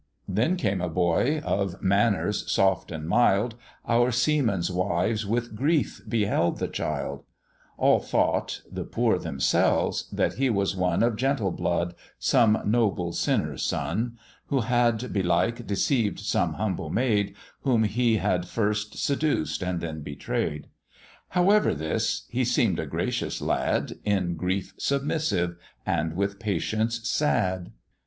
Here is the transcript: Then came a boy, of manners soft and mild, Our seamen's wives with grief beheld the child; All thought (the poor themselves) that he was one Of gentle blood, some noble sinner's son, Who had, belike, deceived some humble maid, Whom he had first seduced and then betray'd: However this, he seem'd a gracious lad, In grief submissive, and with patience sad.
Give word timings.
Then 0.27 0.55
came 0.55 0.81
a 0.81 0.89
boy, 0.89 1.41
of 1.45 1.79
manners 1.79 2.51
soft 2.51 2.91
and 2.91 3.07
mild, 3.07 3.53
Our 3.87 4.11
seamen's 4.11 4.71
wives 4.71 5.27
with 5.27 5.55
grief 5.55 6.01
beheld 6.09 6.57
the 6.57 6.67
child; 6.67 7.23
All 7.77 7.99
thought 7.99 8.63
(the 8.71 8.83
poor 8.83 9.19
themselves) 9.19 10.09
that 10.11 10.39
he 10.39 10.49
was 10.49 10.75
one 10.75 11.03
Of 11.03 11.17
gentle 11.17 11.51
blood, 11.51 11.93
some 12.17 12.63
noble 12.65 13.13
sinner's 13.13 13.61
son, 13.61 14.17
Who 14.47 14.61
had, 14.61 15.13
belike, 15.13 15.67
deceived 15.67 16.19
some 16.19 16.53
humble 16.53 16.89
maid, 16.89 17.35
Whom 17.61 17.83
he 17.83 18.17
had 18.17 18.47
first 18.47 18.97
seduced 18.97 19.61
and 19.61 19.81
then 19.81 20.01
betray'd: 20.01 20.65
However 21.29 21.75
this, 21.75 22.23
he 22.27 22.43
seem'd 22.43 22.79
a 22.79 22.87
gracious 22.87 23.39
lad, 23.39 23.99
In 24.03 24.33
grief 24.35 24.73
submissive, 24.79 25.57
and 25.85 26.15
with 26.15 26.39
patience 26.39 27.07
sad. 27.07 27.71